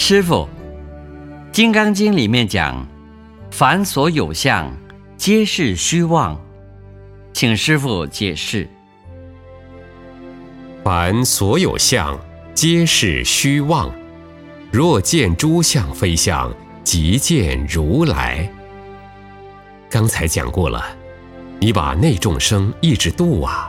[0.00, 0.34] 师傅，
[1.50, 2.86] 《金刚经》里面讲，
[3.50, 4.72] 凡所有相，
[5.16, 6.40] 皆是虚妄，
[7.32, 8.66] 请师傅解释。
[10.84, 12.16] 凡所有相，
[12.54, 13.92] 皆是虚妄。
[14.70, 16.54] 若见诸相非相，
[16.84, 18.48] 即见如来。
[19.90, 20.86] 刚才讲过了，
[21.58, 23.68] 你把内众生一直度啊，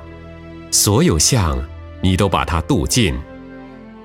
[0.69, 1.59] 所有相
[2.03, 3.19] 你都把它度尽，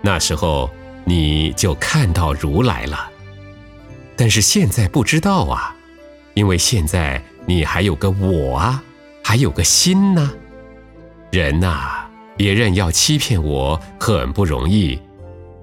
[0.00, 0.70] 那时候
[1.05, 3.11] 你就看到如来了。
[4.16, 5.74] 但是现在不知道啊，
[6.34, 8.83] 因为现在你还有个我啊，
[9.23, 10.33] 还有个心呢。
[11.30, 12.06] 人呐，
[12.37, 14.98] 别人要欺骗我很不容易。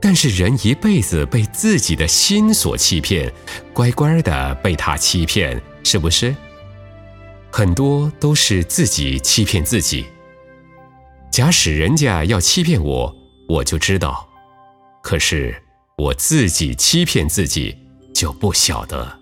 [0.02, 3.32] 但是人一辈子被自己的心所欺骗，
[3.72, 6.36] 乖乖的被他欺骗，是不是？
[7.52, 10.06] 很多都是自己欺骗自己。
[11.30, 13.16] 假使人家要欺骗我，
[13.48, 14.28] 我就知道；
[15.02, 15.62] 可是
[15.98, 17.78] 我自己欺骗自己，
[18.14, 19.20] 就不晓得。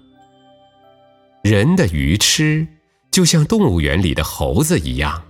[1.43, 2.67] 人的愚痴，
[3.11, 5.23] 就像动物园里的猴子一样，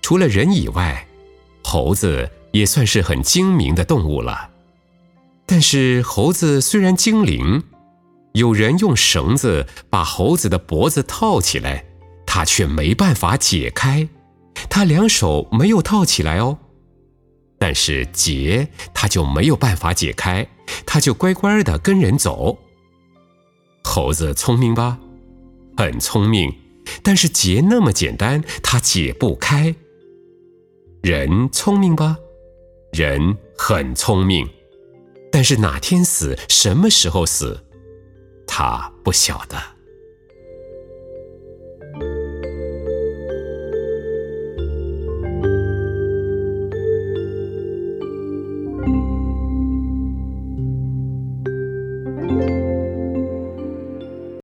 [0.00, 1.06] 除了人以外，
[1.62, 2.30] 猴子。
[2.52, 4.50] 也算是很精明的动物了，
[5.46, 7.62] 但是猴子虽然精灵，
[8.32, 11.84] 有人用绳子把猴子的脖子套起来，
[12.26, 14.08] 它却没办法解开，
[14.68, 16.58] 它两手没有套起来哦，
[17.60, 20.48] 但是结它就没有办法解开，
[20.86, 22.58] 它就乖乖的跟人走。
[23.84, 24.98] 猴子聪明吧？
[25.76, 26.52] 很聪明，
[27.02, 29.74] 但是结那么简单，它解不开。
[31.02, 32.16] 人聪明吧？
[32.92, 34.48] 人很聪明，
[35.30, 37.62] 但是哪天死，什么时候死，
[38.46, 39.56] 他不晓得。